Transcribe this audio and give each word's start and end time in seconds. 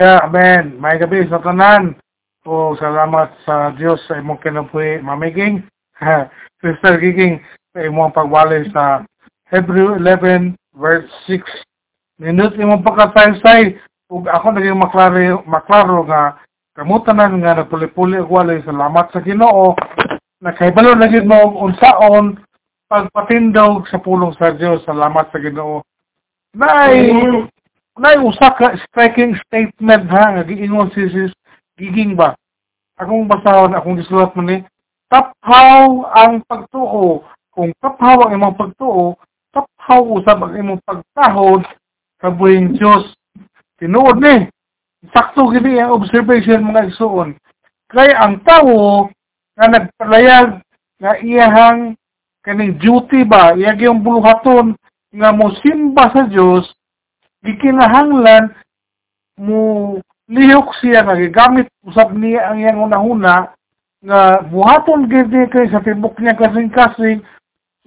Yeah, 0.00 0.24
amen. 0.24 0.80
May 0.80 0.96
gabi 0.96 1.28
sa 1.28 1.44
tanan. 1.44 1.92
O 2.48 2.72
salamat 2.80 3.36
sa 3.44 3.76
Dios 3.76 4.00
sa 4.08 4.16
imong 4.16 4.40
kinabuhi, 4.40 4.96
mamiging. 5.04 5.60
Sister 6.64 6.96
Giging, 6.96 7.44
sa 7.76 7.84
imong 7.84 8.16
pagwali 8.16 8.64
sa 8.72 9.04
Hebrew 9.52 10.00
11 10.00 10.56
verse 10.72 11.04
6. 11.28 11.44
Nindot 12.16 12.56
imong 12.56 12.80
pagkasaysay 12.80 13.76
ug 14.08 14.24
ako 14.24 14.56
naging 14.56 14.80
maklaro 14.80 15.44
maklaro 15.44 16.08
nga 16.08 16.40
kamutanan 16.72 17.36
nga 17.44 17.60
nagpuli-puli 17.60 18.24
og 18.24 18.32
walay 18.32 18.64
salamat 18.64 19.12
sa 19.12 19.20
Ginoo 19.20 19.76
nakahibalo 20.40 20.96
na 20.96 21.12
gyud 21.12 21.28
mo 21.28 21.60
unsaon 21.60 22.40
pagpatindog 22.88 23.84
sa 23.92 24.00
pulong 24.00 24.32
sa 24.40 24.56
Dios 24.56 24.80
salamat 24.88 25.28
sa 25.28 25.38
Ginoo. 25.44 25.84
Nay 26.56 27.12
nay 28.00 28.16
usa 28.16 28.56
ka 28.56 28.80
striking 28.88 29.36
statement 29.44 30.08
ha 30.08 30.32
nga 30.32 30.42
giingon 30.48 30.88
si 30.96 31.04
sis 31.12 31.32
giging 31.76 32.16
ba? 32.16 32.32
Akong 32.96 33.28
basahon 33.28 33.76
akong 33.76 34.00
gisulat 34.00 34.32
mo 34.32 34.40
ni 34.40 34.64
taphaw 35.12 36.08
ang 36.16 36.40
pagtuo. 36.48 37.28
Kung 37.52 37.76
taphaw 37.84 38.24
ang 38.24 38.40
imong 38.40 38.56
pagtuo 38.56 39.20
taphaw 39.52 40.00
usab 40.16 40.40
ang 40.40 40.54
imong 40.56 40.80
pagtahod 40.88 41.60
sa 42.24 42.32
buhing 42.32 42.80
Dios 42.80 43.12
tinuod 43.76 44.16
ni. 44.16 44.48
Sakto 45.12 45.52
gini 45.52 45.80
ang 45.80 45.96
observation 45.96 46.64
mga 46.64 46.92
igsuon. 46.92 47.36
Kay 47.92 48.16
ang 48.16 48.40
tawo 48.48 49.12
nga 49.60 49.66
nagpalayag 49.68 50.60
nga 51.00 51.12
iyahang 51.20 52.00
kaning 52.40 52.80
duty 52.80 53.28
ba? 53.28 53.52
Iyang 53.56 53.80
yung 53.80 54.00
buluhaton 54.00 54.72
nga 55.12 55.36
mo 55.36 55.52
simba 55.60 56.08
sa 56.16 56.24
Dios 56.24 56.64
gikinahanglan 57.44 58.52
mo 59.40 59.96
lihok 60.28 60.76
siya 60.80 61.04
nga 61.04 61.16
gigamit 61.16 61.66
usab 61.86 62.12
niya 62.14 62.52
ang 62.52 62.60
iyang 62.60 62.84
unahuna 62.84 63.50
nga 64.04 64.44
buhaton 64.48 65.08
gid 65.08 65.32
kay 65.50 65.68
sa 65.72 65.80
tibok 65.80 66.16
niya 66.20 66.36
kasing-kasing 66.36 67.24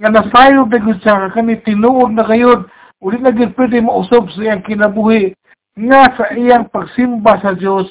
nga 0.01 0.09
nasayo 0.09 0.65
gud 0.65 0.99
siya 1.01 1.29
kani 1.31 1.61
tinuod 1.61 2.13
na 2.13 2.25
kayod 2.25 2.65
uli 3.01 3.17
na 3.21 3.31
gid 3.31 3.53
pwede 3.53 3.81
mausab 3.81 4.29
sa 4.33 4.39
iyang 4.41 4.65
kinabuhi 4.65 5.33
nga 5.77 6.13
sa 6.17 6.33
iyang 6.33 6.69
pagsimba 6.69 7.37
sa 7.41 7.53
Dios 7.53 7.89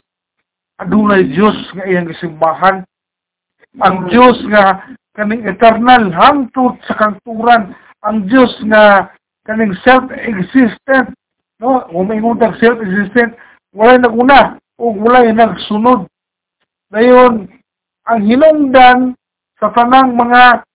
adunay 0.82 1.30
Dios 1.30 1.54
nga 1.78 1.86
iyang 1.86 2.10
gisimbahan. 2.10 2.82
Ang 3.78 4.10
Dios 4.10 4.36
nga 4.50 4.82
kaning 5.14 5.46
eternal 5.46 6.10
hangtod 6.10 6.76
sa 6.90 6.98
kangturan. 6.98 7.72
Ang 8.02 8.26
Dios 8.26 8.50
nga 8.66 9.14
kaning 9.46 9.72
self-existent 9.86 11.14
no 11.62 11.86
umingon 11.94 12.42
tag 12.42 12.58
self-existent 12.58 13.38
wala 13.70 13.94
naguna 13.96 14.58
o 14.76 14.90
wala 14.90 15.22
nagsunod. 15.30 16.10
Dayon 16.90 17.46
ang 18.10 18.20
hinungdan 18.26 19.14
sa 19.62 19.70
tanang 19.70 20.18
mga 20.18 20.66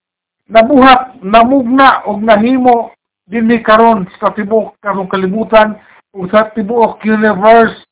nabuhat 0.48 1.20
namugna 1.20 2.02
og 2.08 2.24
nahimo 2.24 2.96
dinhi 3.28 3.60
karon 3.60 4.08
sa 4.16 4.32
tibuok. 4.32 4.80
Karong 4.80 5.12
kalibutan 5.12 5.76
o 6.16 6.24
sa 6.32 6.48
tibuok 6.56 7.04
universe 7.04 7.84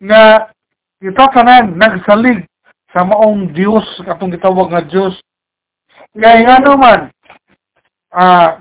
nga 0.00 0.48
kita 0.98 1.28
tanan 1.36 1.76
nagsalig 1.76 2.48
sa 2.96 3.04
maong 3.04 3.52
Dios 3.52 3.84
katong 4.00 4.32
gitawag 4.32 4.72
nga 4.72 4.82
Dios 4.88 5.14
kay 6.16 6.46
nga 6.46 6.62
naman 6.62 7.12
ah 8.14 8.56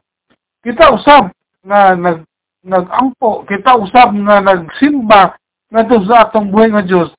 kita 0.66 0.91
usab 0.91 1.31
nga 1.64 1.95
nag 1.95 2.28
nagampo. 2.64 3.44
Kita 3.45 3.75
usab 3.78 4.16
nga 4.16 4.39
nagsimba 4.39 5.36
ngadto 5.69 6.03
sa 6.08 6.28
atong 6.28 6.50
buhay 6.50 6.72
nga 6.72 6.86
Dios 6.86 7.11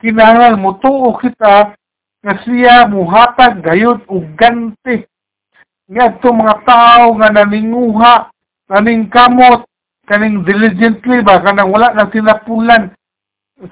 kinahanglan 0.00 0.60
mo 0.60 0.80
tuo 0.80 1.12
kita 1.20 1.76
nga 2.20 2.34
siya 2.44 2.88
muhatag 2.88 3.60
gayud 3.60 4.04
og 4.08 4.24
ganti. 4.36 5.04
Ngadto 5.90 6.32
mga 6.32 6.56
tao 6.64 7.16
nga 7.20 7.28
naninguha 7.32 8.32
naning 8.72 9.12
kamot 9.12 9.66
kaning 10.08 10.42
diligently 10.42 11.22
ba 11.22 11.42
kanang 11.42 11.70
wala 11.70 11.94
na 11.94 12.10
tinapulan 12.10 12.90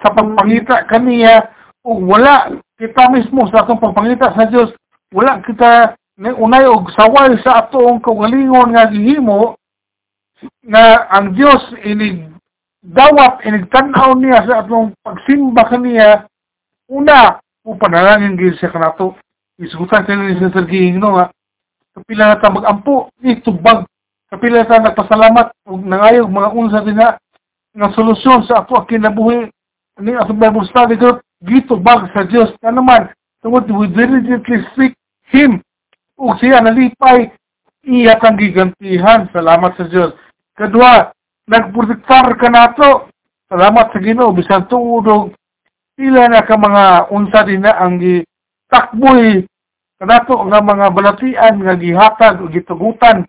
sa 0.03 0.12
pagpangita 0.12 0.87
kaniya 0.87 1.49
o 1.83 1.99
wala 2.05 2.53
kita 2.78 3.11
mismo 3.11 3.49
sa 3.50 3.65
atong 3.65 3.81
pagpangita 3.81 4.34
sa 4.37 4.47
Dios 4.47 4.71
wala 5.15 5.41
kita 5.43 5.97
unay 6.19 6.67
og 6.67 6.91
saway 6.94 7.34
sa 7.43 7.67
atong 7.67 8.03
kaugalingon 8.03 8.75
nga 8.75 8.91
gihimo 8.91 9.59
nga 10.66 11.09
ang 11.10 11.34
Dios 11.34 11.62
inig 11.82 12.28
dawat 12.84 13.43
inig 13.43 13.66
tan-aw 13.75 14.15
niya 14.15 14.47
sa 14.47 14.62
atong 14.62 14.94
pagsimba 15.03 15.66
kaniya 15.66 16.25
una 16.88 17.43
o 17.66 17.75
panalangin 17.75 18.38
gid 18.38 18.56
siya 18.56 18.72
kanato 18.72 19.19
isugutan 19.59 20.06
sa 20.06 20.15
ni 20.15 20.38
sa 20.38 20.54
sergihing 20.54 21.03
no 21.03 21.19
nga. 21.19 21.26
Kapila 21.94 22.31
na 22.31 22.41
ta 22.41 22.49
magampo 22.49 23.10
ni 23.21 23.43
tubag. 23.43 23.84
Kapila 24.31 24.62
na 24.62 24.71
ta 24.71 24.78
nagpasalamat 24.78 25.47
ug 25.66 25.82
nangayog 25.82 26.31
mga 26.31 26.55
unsa 26.55 26.81
din 26.87 27.03
nga 27.03 27.88
solusyon 27.93 28.47
sa 28.47 28.62
ato 28.62 28.87
kinabuhi 28.87 29.50
ni 29.99 30.15
atong 30.15 30.38
Bible 30.38 30.66
study 30.70 30.94
group 30.94 31.19
gitubag 31.43 32.06
sa 32.15 32.22
Dios 32.22 32.55
na 32.62 32.70
naman. 32.70 33.10
Tungod 33.43 33.66
we 33.70 33.91
diligently 33.91 34.62
seek 34.75 34.94
Him. 35.31 35.62
Ug 36.15 36.38
siya 36.38 36.62
nalipay 36.62 37.31
iya 37.82 38.19
kang 38.22 38.38
gigantihan. 38.38 39.26
Salamat 39.34 39.75
sa 39.75 39.91
Dios 39.91 40.15
Kadua, 40.59 41.15
nagprotektar 41.47 42.35
ka 42.35 42.49
nato. 42.51 43.07
Salamat 43.47 43.95
sa 43.95 44.03
Ginoo 44.03 44.35
bisan 44.35 44.67
tuudog 44.67 45.33
pila 45.99 46.31
na 46.31 46.47
ka 46.47 46.55
mga 46.55 47.11
unsa 47.15 47.43
din 47.43 47.63
na 47.63 47.75
ang 47.75 47.99
gitakboy 47.99 49.43
kanato 49.99 50.35
nga 50.47 50.63
mga 50.63 50.87
balatian 50.95 51.55
nga 51.59 51.75
gihatag 51.75 52.39
o 52.39 52.47
gitugutan 52.47 53.27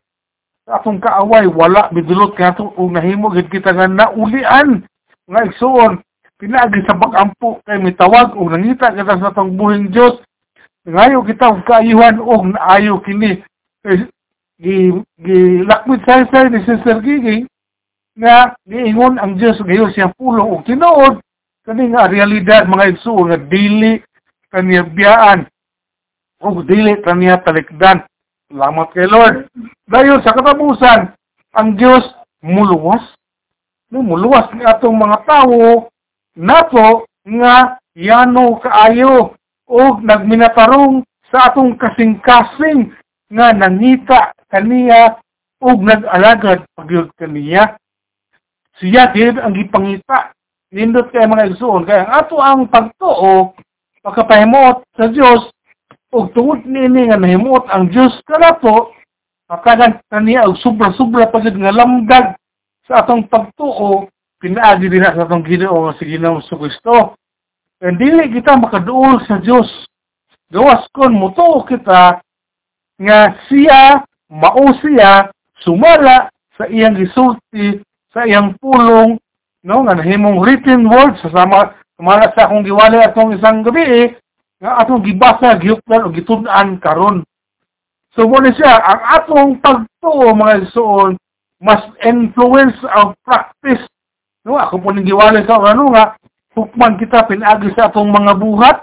sa 0.70 0.78
atong 0.78 1.02
kaaway 1.02 1.50
wala 1.50 1.90
bidulot 1.90 2.38
kanato 2.38 2.70
ug 2.78 2.94
nahimo 2.94 3.34
gid 3.34 3.50
kita 3.50 3.74
nga 3.74 3.90
naulian 3.90 4.86
nga 5.26 5.42
igsuon 5.50 5.98
pinaagi 6.38 6.86
sa 6.86 6.94
bagampo 6.94 7.58
kay 7.66 7.82
mitawag 7.82 8.38
og 8.38 8.54
nangita 8.54 8.94
kita 8.94 9.18
sa 9.18 9.34
atong 9.34 9.58
buhing 9.58 9.90
Dios 9.90 10.22
ngayo 10.86 11.26
kita 11.26 11.50
og 11.50 11.66
kaayuhan 11.66 12.22
og 12.22 12.54
naayo 12.54 13.02
kini 13.02 13.42
gi 14.60 14.92
gilakmit 15.24 16.04
sa 16.04 16.28
sa 16.28 16.44
ni 16.52 16.60
Sister 16.68 17.00
Gigi 17.00 17.48
nga 18.20 18.52
giingon 18.68 19.16
ang 19.16 19.40
Dios 19.40 19.56
gayon 19.64 19.96
siya 19.96 20.12
pulo 20.20 20.44
og 20.44 20.68
tinuod 20.68 21.24
kani 21.64 21.96
nga 21.96 22.12
realidad 22.12 22.68
mga 22.68 22.92
igsuon 22.92 23.32
nga 23.32 23.40
dili 23.40 24.04
kaniya 24.52 24.84
biyaan 24.84 25.48
ug 26.44 26.68
dili 26.68 27.00
kaniya 27.04 27.40
talikdan. 27.44 28.04
Salamat 28.50 28.88
kay 28.92 29.06
Lord. 29.06 29.48
Dayon 29.88 30.26
sa 30.26 30.34
katapusan 30.34 31.14
ang 31.56 31.70
Dios 31.78 32.04
muluwas. 32.42 33.04
No 33.94 34.04
muluwas 34.04 34.50
ni 34.58 34.66
atong 34.66 34.98
mga 34.98 35.24
tawo 35.24 35.88
nato 36.36 37.06
nga 37.26 37.78
yano 37.96 38.60
kaayo 38.60 39.38
og 39.70 40.02
nagminatarong 40.02 41.06
sa 41.30 41.54
atong 41.54 41.78
kasing-kasing 41.78 42.90
nga 43.30 43.54
nangita 43.54 44.34
kaniya 44.50 45.18
ug 45.62 45.78
nag-alagad 45.82 46.66
pagyud 46.76 47.14
kaniya. 47.16 47.78
Siya 48.82 49.12
gid 49.14 49.38
ang 49.38 49.56
gipangita 49.56 50.34
nindot 50.70 51.10
kay 51.10 51.26
mga 51.26 51.54
igsoon 51.54 51.86
kay 51.86 51.98
ato 52.06 52.38
ang 52.38 52.70
pagtuo 52.70 53.58
pagkapahimuot 54.06 54.86
sa 54.94 55.10
Dios 55.10 55.50
ug 56.14 56.30
tungod 56.38 56.62
niini 56.66 57.10
nga 57.10 57.18
nahimuot 57.18 57.66
ang 57.74 57.90
Dios 57.90 58.14
kanato 58.30 58.94
makagan 59.50 59.98
kaniya 60.14 60.46
og 60.46 60.62
sobra-sobra 60.62 61.34
pagid 61.34 61.58
nga 61.58 61.74
lamdag 61.74 62.38
sa 62.86 63.02
atong 63.02 63.26
pagtuo 63.26 64.10
pinaagi 64.38 64.88
din 64.88 65.04
sa 65.04 65.26
atong 65.26 65.44
Ginoo 65.44 65.90
si 65.98 66.06
Ginoo 66.06 66.40
sa 66.46 66.56
Kristo. 66.56 67.18
And 67.82 67.98
dili 67.98 68.30
kita 68.30 68.60
makaduol 68.60 69.24
sa 69.26 69.42
Dios. 69.42 69.68
Gawas 70.54 70.86
kon 70.94 71.18
mutuo 71.18 71.66
kita 71.66 72.22
nga 73.00 73.20
siya 73.48 74.04
mao 74.30 74.66
siya 74.82 75.34
sumala 75.66 76.30
sa 76.54 76.70
iyang 76.70 76.96
gisulti 76.96 77.82
sa 78.14 78.30
iyang 78.30 78.54
pulong 78.62 79.18
no 79.66 79.76
nga 79.84 79.98
nahimong 79.98 80.40
written 80.40 80.86
word 80.86 81.18
sa 81.20 81.34
sama 81.34 81.74
kumala 82.00 82.32
sa 82.32 82.48
akong 82.48 82.64
giwali 82.64 83.02
atong 83.04 83.36
isang 83.36 83.66
gabi 83.66 83.84
eh, 83.84 84.08
nga 84.64 84.80
atong 84.80 85.04
gibasa 85.04 85.60
gihuplan 85.60 86.08
o 86.08 86.14
gitud-an 86.16 86.80
karon. 86.80 87.28
So 88.16 88.24
mo 88.24 88.40
siya 88.40 88.80
ang 88.80 89.02
atong 89.20 89.52
pagtuo 89.60 90.32
mga 90.32 90.70
isuon 90.70 91.20
mas 91.60 91.84
influence 92.08 92.80
ang 92.88 93.20
practice. 93.28 93.84
No 94.48 94.56
ako 94.56 94.80
po 94.80 94.96
ning 94.96 95.04
giwali 95.04 95.44
sa 95.44 95.60
ano 95.60 95.92
nga 95.92 96.16
hukman 96.56 96.96
kita 96.96 97.28
pinagi 97.28 97.76
sa 97.76 97.92
atong 97.92 98.10
mga 98.12 98.34
buhat 98.40 98.78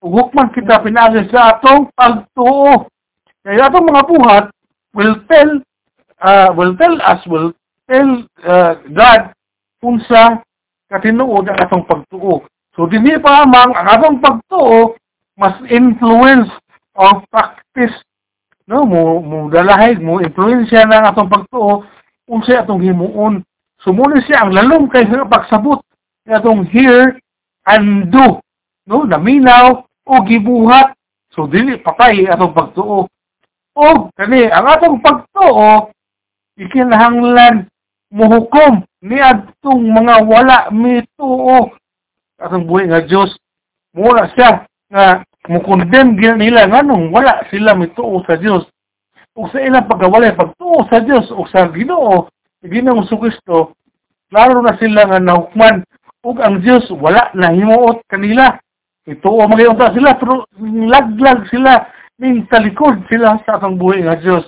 ug 0.00 0.12
hukman 0.16 0.48
kita 0.50 0.80
pinagi 0.80 1.28
sa 1.28 1.56
atong 1.56 1.92
pagtuo 1.92 2.88
kaya 3.44 3.68
atong 3.68 3.84
mga 3.84 4.02
buhat 4.08 4.44
will 4.94 5.16
tell 5.28 5.50
uh, 6.20 6.48
will 6.54 6.76
tell 6.76 6.96
us 7.02 7.20
will 7.26 7.52
tell 7.88 8.10
uh, 8.44 8.74
God 8.92 9.32
unsa 9.82 10.40
katinuod 10.92 11.48
ang 11.48 11.58
atong 11.58 11.84
pagtuo. 11.88 12.44
So 12.76 12.86
dinhi 12.86 13.18
pa 13.18 13.44
amang 13.44 13.74
ang 13.74 13.88
atong 13.88 14.18
pagtuo 14.22 14.96
mas 15.36 15.56
influence 15.72 16.48
or 16.94 17.24
practice. 17.32 17.96
No 18.68 18.86
mo 18.86 19.18
mo 19.18 19.50
dalahay 19.50 19.98
mo 19.98 20.22
influensya 20.22 20.86
ng 20.86 21.04
atong 21.10 21.32
pagtuo 21.32 21.82
unsay 22.30 22.62
atong 22.62 22.84
himuon. 22.84 23.42
Sumuli 23.82 24.22
siya 24.22 24.46
ang 24.46 24.54
lalom 24.54 24.86
kay 24.86 25.02
sa 25.10 25.26
pagsabot 25.26 25.82
ng 26.28 26.32
atong 26.38 26.62
hear 26.70 27.18
and 27.66 28.14
do. 28.14 28.38
No 28.86 29.02
naminaw 29.02 29.82
o 30.06 30.12
gibuhat. 30.22 30.94
So 31.34 31.50
dili 31.50 31.80
patay 31.82 32.28
atong 32.30 32.54
pagtuo 32.54 33.10
o 33.76 34.12
kani 34.16 34.48
ang 34.52 34.66
atong 34.68 35.00
pagtuo 35.00 35.92
ikinahanglan 36.60 37.68
muhukom 38.12 38.84
ni 39.02 39.18
adtong 39.18 39.82
mga 39.88 40.14
wala 40.28 40.58
mituo. 40.70 41.72
Atong 42.36 42.68
buhi 42.68 42.90
nga 42.90 43.02
Dios 43.02 43.32
mura 43.96 44.28
siya 44.36 44.66
nga 44.92 45.24
mukondem 45.48 46.14
gyud 46.20 46.38
nila 46.38 46.68
nganong 46.68 47.10
wala 47.10 47.42
sila 47.48 47.74
mituo 47.74 48.22
sa 48.28 48.36
Dios 48.36 48.68
ug 49.32 49.48
sa 49.48 49.64
ilang 49.64 49.88
pagkawala 49.88 50.36
pagtuo 50.36 50.84
sa 50.92 51.00
Dios 51.00 51.32
ug 51.32 51.48
sa 51.48 51.66
Ginoo 51.72 52.28
Ginoong 52.62 53.10
Kristo 53.10 53.74
klaro 54.30 54.62
na 54.62 54.78
sila 54.78 55.10
nga 55.10 55.18
nahukman. 55.18 55.82
Ug 56.22 56.38
ang 56.38 56.62
Dios 56.62 56.86
wala 56.94 57.34
na 57.34 57.50
himuot 57.50 58.06
kanila. 58.06 58.54
Ituo 59.02 59.42
magyunta 59.50 59.90
sila 59.90 60.14
pero 60.14 60.46
laglag 60.62 61.50
sila 61.50 61.90
ning 62.22 62.46
talikod 62.46 63.02
sila 63.10 63.42
sa 63.42 63.58
atong 63.58 63.74
buhi 63.74 64.06
nga 64.06 64.14
Dios 64.14 64.46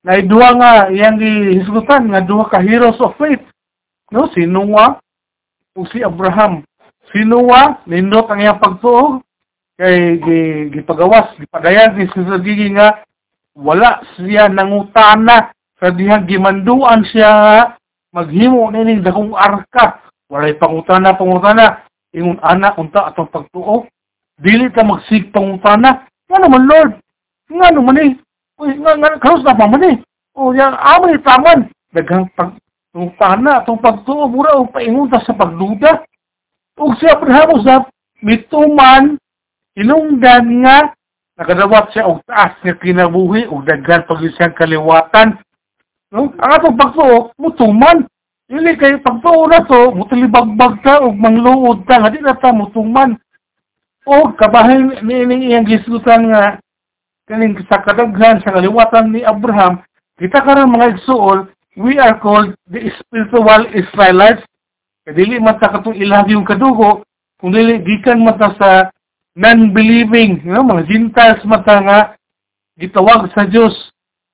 na 0.00 0.16
duha 0.24 0.56
nga 0.56 0.72
iyang 0.88 1.20
gihisgutan 1.20 2.08
nga 2.08 2.24
duha 2.24 2.48
ka 2.48 2.64
heroes 2.64 2.96
of 3.04 3.12
faith. 3.20 3.44
No 4.08 4.32
si 4.32 4.48
Noah 4.48 4.96
si 5.92 6.00
Abraham. 6.00 6.64
Si 7.12 7.20
Noah 7.22 7.84
nindot 7.84 8.32
ang 8.32 8.40
iyang 8.40 8.58
pagtuo. 8.58 9.20
Kay 9.76 10.20
gipagawas 10.72 11.36
gipadayan 11.36 11.96
ni 12.00 12.08
Sister 12.16 12.40
Gigi 12.40 12.72
nga 12.72 13.04
wala 13.52 14.00
siya 14.16 14.48
nangutana 14.48 15.52
sa 15.76 15.92
dihang 15.92 16.24
gimanduan 16.24 17.04
siya 17.12 17.76
maghimo 18.16 18.72
nining 18.72 19.04
dakong 19.04 19.36
arka. 19.36 20.00
Walay 20.32 20.56
pangutana 20.56 21.12
pangutana. 21.12 21.84
Ingon 22.12 22.40
ana 22.44 22.72
unta 22.76 23.08
atong 23.08 23.28
pagtuo? 23.28 23.84
Dili 24.40 24.72
ta 24.72 24.80
magsig 24.80 25.28
pangutana 25.28 26.08
nga 26.32 26.38
naman 26.40 26.64
Lord 26.64 27.01
nga 27.52 27.68
naman 27.70 27.98
eh 28.00 28.12
uy 28.60 28.72
nga 28.80 28.92
nga 28.96 29.20
karos 29.20 29.44
na 29.44 29.54
pa 29.54 29.66
man 29.68 29.84
eh 29.84 29.96
o 30.34 30.52
yan 30.52 30.74
amay 30.76 31.16
taman 31.20 31.68
daghang 31.92 32.28
pag 32.36 32.56
pangutana 32.92 33.60
atong 33.60 33.80
pagtuo 33.80 34.28
mura 34.28 34.56
og 34.56 34.72
paingon 34.72 35.08
ta 35.08 35.20
sa 35.24 35.32
pagduda 35.32 36.04
ug 36.80 36.96
si 37.00 37.06
Abraham 37.08 37.60
usab 37.60 37.82
mituman 38.22 39.20
Hinungdan 39.72 40.60
nga 40.60 40.92
nakadawat 41.40 41.96
siya 41.96 42.04
og 42.04 42.20
taas 42.28 42.60
nga 42.60 42.76
kinabuhi 42.76 43.48
ug 43.48 43.64
daghan 43.64 44.04
pag 44.04 44.20
siyang 44.20 44.52
kaliwatan. 44.52 45.40
No? 46.12 46.28
Ang 46.36 46.52
atong 46.60 46.76
pagtuo 46.76 47.32
mutuman. 47.40 48.04
Dili 48.52 48.76
kay 48.76 49.00
pagtuo 49.00 49.48
na 49.48 49.64
to 49.64 49.96
mutilibagbag 49.96 50.84
ta 50.84 51.00
og 51.00 51.16
mangluod 51.16 51.88
ta 51.88 52.04
nga 52.04 52.12
di 52.12 52.20
na 52.20 52.36
ta 52.36 52.52
mutuman. 52.52 53.16
O 54.04 54.28
kabahin 54.36 54.92
ni 55.08 55.24
ining 55.24 55.42
iyang 55.48 55.64
gisgutan 55.64 56.28
nga 56.28 56.60
kaning 57.28 57.58
sa 57.66 57.82
kadaghan 57.82 58.42
sa 58.42 58.54
kaliwatan 58.54 59.12
ni 59.14 59.22
Abraham 59.22 59.82
kita 60.18 60.42
karon 60.42 60.74
mga 60.74 60.98
igsuol 60.98 61.50
we 61.78 61.96
are 61.98 62.18
called 62.18 62.52
the 62.68 62.90
spiritual 62.98 63.62
Israelites 63.72 64.42
kadili 65.06 65.38
man 65.38 65.58
ta 65.58 65.70
katong 65.70 65.98
ilahi 65.98 66.34
yung 66.34 66.46
kadugo 66.46 67.02
kung 67.42 67.50
dili 67.50 67.82
gikan 67.82 68.22
man 68.22 68.38
sa 68.38 68.94
non-believing, 69.34 70.44
you 70.44 70.52
know, 70.52 70.64
mga 70.64 70.88
Gentiles 70.88 71.42
mata 71.48 71.80
nga 71.80 71.98
gitawag 72.76 73.32
sa 73.32 73.48
Dios. 73.48 73.72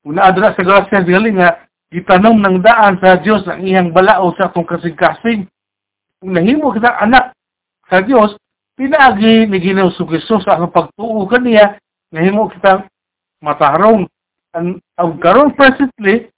Una 0.02 0.30
adra 0.30 0.54
sa 0.54 0.62
grasya 0.62 1.06
galing 1.06 1.38
nga 1.38 1.68
gitanom 1.88 2.38
ng 2.38 2.60
daan 2.62 2.98
sa 2.98 3.18
Dios 3.18 3.46
ang 3.46 3.62
iyang 3.62 3.94
balao 3.94 4.34
sa 4.36 4.50
atong 4.50 4.66
kasing-kasing. 4.66 5.46
Kung 6.18 6.32
nahimo 6.34 6.74
kita 6.74 6.98
anak 6.98 7.32
sa 7.86 8.02
Dios, 8.02 8.34
pinaagi 8.74 9.46
ni 9.46 9.58
Ginoo 9.62 9.94
Kristo 9.94 10.42
sa 10.42 10.58
atong 10.58 10.74
pagtuo 10.74 11.24
kaniya, 11.30 11.78
nahimo 12.12 12.48
kita 12.52 12.86
matarong. 13.44 14.08
Ang, 14.56 14.80
ang 14.96 15.10
karon 15.20 15.52
presently, 15.52 16.32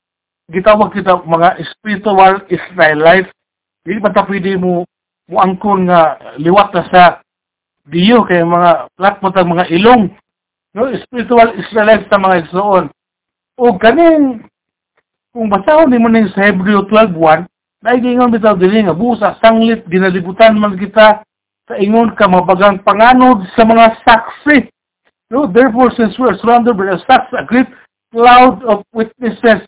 gitawag 0.51 0.91
kita 0.91 1.23
mga 1.23 1.63
spiritual 1.79 2.43
Israelites. 2.51 3.31
Hindi 3.87 4.03
ta 4.03 4.27
pwede 4.27 4.59
mo 4.59 4.85
muangkon 5.31 5.87
nga 5.87 6.19
liwat 6.43 6.75
na 6.75 6.85
sa 6.91 7.05
diyo 7.87 8.27
kay 8.27 8.43
mga 8.43 8.93
platmot 8.99 9.35
ang 9.39 9.51
mga 9.57 9.71
ilong 9.73 10.05
no 10.75 10.91
spiritual 11.07 11.55
Israelites 11.57 12.11
sa 12.11 12.19
mga 12.19 12.47
igsoon 12.47 12.91
o 13.57 13.65
kaning 13.79 14.43
kung 15.31 15.49
basahon 15.51 15.91
nimo 15.91 16.11
ning 16.11 16.31
sa 16.35 16.51
Hebreo 16.51 16.87
12:1 16.87 17.47
naigingon 17.83 18.35
bitaw 18.35 18.59
dili 18.59 18.85
nga 18.85 18.95
busa 18.95 19.39
sanglit 19.41 19.87
ginalibutan 19.89 20.59
man 20.59 20.77
kita 20.77 21.23
sa 21.67 21.75
ingon 21.79 22.15
ka 22.19 22.27
mabagang 22.27 22.83
panganod 22.83 23.47
sa 23.55 23.63
mga 23.63 24.03
saksi 24.03 24.71
no 25.31 25.47
therefore 25.47 25.91
since 25.97 26.19
we 26.19 26.27
are 26.29 26.39
surrounded 26.39 26.77
by 26.77 26.91
such 27.07 27.29
a 27.39 27.45
great 27.47 27.71
cloud 28.13 28.63
of 28.67 28.83
witnesses 28.93 29.65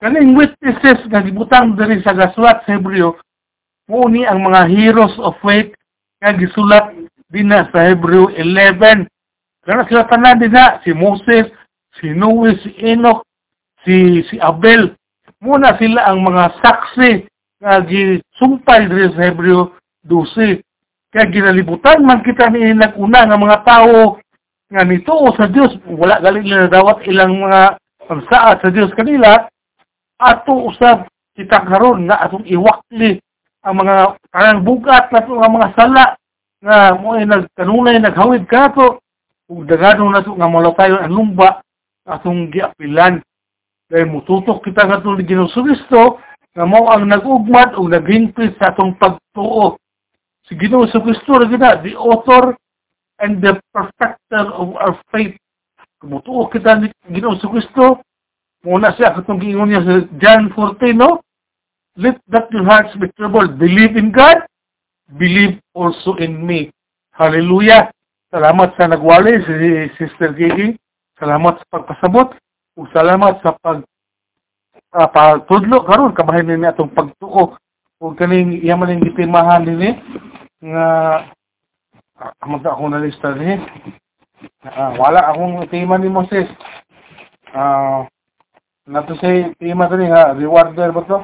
kaning 0.00 0.36
witnesses 0.36 1.00
nga 1.08 1.24
gibutang 1.24 1.74
diri 1.74 2.00
sa 2.04 2.12
gasulat 2.12 2.62
sa 2.64 2.76
Hebreo 2.76 3.16
mo 3.90 4.06
ni 4.06 4.22
ang 4.22 4.40
mga 4.46 4.70
heroes 4.70 5.14
of 5.18 5.34
faith 5.42 5.74
nga 6.22 6.30
gisulat 6.38 6.94
dina 7.32 7.66
sa 7.74 7.90
Hebreo 7.90 8.30
11. 8.30 9.10
Kana 9.66 9.82
sila 9.90 10.06
tanan 10.06 10.38
dina, 10.38 10.78
si 10.86 10.94
Moses, 10.94 11.50
si 11.98 12.14
Noe, 12.14 12.54
si 12.62 12.70
Enoch, 12.78 13.26
si 13.82 14.22
si 14.30 14.38
Abel. 14.38 14.94
Muna 15.42 15.74
sila 15.80 16.06
ang 16.06 16.22
mga 16.22 16.62
saksi 16.62 17.26
nga 17.58 17.82
gisumpay 17.82 18.86
diri 18.86 19.10
sa 19.18 19.26
Hebreo 19.26 19.74
12. 20.06 20.62
Kaya 21.12 21.28
ginalibutan 21.28 22.06
man 22.06 22.22
kita 22.22 22.48
ni 22.54 22.72
naguna 22.72 23.26
nga 23.26 23.36
mga 23.36 23.58
tao 23.66 24.21
nga 24.72 24.82
nito 24.88 25.12
sa 25.36 25.44
Dios 25.52 25.76
wala 25.84 26.16
gali 26.24 26.40
nila 26.40 26.72
dawat 26.72 27.04
ilang 27.04 27.36
mga 27.36 27.76
pagsaad 28.08 28.56
sa 28.64 28.70
Dios 28.72 28.88
kanila 28.96 29.44
ato 30.16 30.72
usab 30.72 31.04
kita 31.36 31.60
karon 31.68 32.08
nga 32.08 32.24
atong 32.24 32.48
iwakli 32.48 33.20
ang 33.62 33.78
mga 33.78 34.16
kanang 34.32 34.64
bugat 34.64 35.12
na 35.12 35.22
nga 35.22 35.48
mga 35.52 35.68
sala 35.76 36.04
nga 36.62 36.94
mo 36.96 37.14
ay 37.18 37.26
nagkanunay 37.26 37.98
naghawid 37.98 38.46
kato 38.46 39.02
ug 39.50 39.66
dagano 39.66 40.08
na 40.08 40.24
to 40.24 40.32
nga 40.38 40.48
malakayon 40.48 41.02
ang 41.04 41.14
lumba 41.14 41.60
atong 42.08 42.48
giapilan. 42.48 43.20
Dahil 43.90 44.08
mututok 44.08 44.64
kita 44.64 44.88
nga 44.88 45.02
ni 45.02 45.28
Ginoo 45.28 45.52
Kristo 45.52 46.22
nga 46.56 46.64
mao 46.64 46.88
ang 46.88 47.04
nagugmad 47.10 47.76
ug 47.76 47.92
naghingpit 47.92 48.56
sa 48.56 48.72
atong 48.72 48.96
pagtuo. 48.96 49.76
Si 50.48 50.56
Ginoo 50.56 50.88
Kristo 50.88 51.36
ra 51.36 51.46
gina 51.50 51.76
the 51.84 51.92
author 51.98 52.56
and 53.22 53.38
the 53.40 53.56
perfecter 53.70 54.42
of 54.52 54.74
our 54.76 54.98
faith 55.14 55.38
kumutuo 56.02 56.50
kita 56.50 56.82
ni 56.82 56.90
Ginoo 57.08 57.38
Kristo 57.38 58.02
mo 58.66 58.78
na 58.78 58.90
siya 58.98 59.14
katong 59.14 59.38
giingon 59.38 59.70
niya 59.70 59.86
sa 59.86 59.94
John 60.18 60.50
14 60.54 60.98
no 60.98 61.22
let 61.94 62.18
that 62.28 62.50
your 62.50 62.66
hearts 62.66 62.92
be 62.98 63.06
troubled 63.14 63.58
believe 63.58 63.94
in 63.94 64.10
God 64.10 64.42
believe 65.16 65.60
also 65.74 66.16
in 66.16 66.40
me. 66.44 66.72
Hallelujah! 67.12 67.92
Salamat 68.32 68.72
sa 68.80 68.88
nagwali 68.88 69.44
si 69.44 69.54
Sister 70.00 70.32
Gigi. 70.32 70.72
Salamat 71.20 71.60
sa 71.60 71.66
pagpasabot. 71.68 72.32
Ug 72.80 72.88
salamat 72.96 73.44
sa 73.44 73.52
pag 73.60 73.84
uh, 74.96 75.08
pagtudlo 75.12 75.84
karon 75.84 76.16
kabahin 76.16 76.48
ni 76.48 76.64
atong 76.64 76.88
pagtuo 76.96 77.60
ug 78.00 78.12
kaning 78.16 78.64
iya 78.64 78.72
man 78.72 78.88
ning 78.88 79.04
gitimahan 79.04 79.68
dinhi 79.68 80.00
nga 80.64 80.86
uh, 82.22 82.70
ako 82.70 82.84
na 82.88 83.02
lista 83.02 83.34
dinhi. 83.34 83.58
Uh, 84.62 84.90
wala 84.98 85.30
akong 85.30 85.66
tema 85.70 85.98
ni 85.98 86.06
Moses. 86.06 86.46
Ah 87.52 88.06
uh, 88.06 88.10
nato 88.86 89.18
say 89.18 89.50
tema 89.58 89.90
dinhi 89.90 90.10
ha 90.10 90.32
rewarder 90.38 90.94
ba 90.94 91.02
to? 91.06 91.18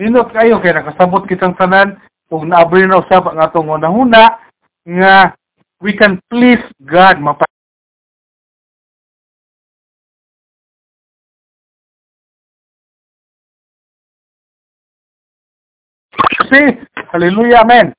Pindot 0.00 0.32
kayo 0.32 0.56
kay 0.64 0.72
nakasabot 0.72 1.28
kitang 1.28 1.52
tanan 1.60 2.00
ug 2.32 2.48
naabri 2.48 2.88
na 2.88 3.04
usab 3.04 3.28
ang 3.28 3.44
atong 3.44 3.68
una 3.68 4.40
nga 4.88 5.36
we 5.84 5.92
can 5.92 6.16
please 6.32 6.64
God 6.80 7.20
mapa 7.20 7.44
Hallelujah, 17.12 17.60
amen. 17.64 17.92